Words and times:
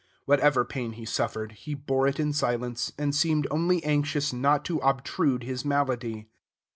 Whatever 0.25 0.65
pain 0.65 0.93
he 0.93 1.05
suffered, 1.05 1.51
he 1.51 1.75
bore 1.75 2.07
it 2.07 2.19
in 2.19 2.33
silence, 2.33 2.91
and 2.97 3.13
seemed 3.13 3.45
only 3.51 3.83
anxious 3.83 4.33
not 4.33 4.65
to 4.65 4.79
obtrude 4.79 5.43
his 5.43 5.63
malady. 5.63 6.27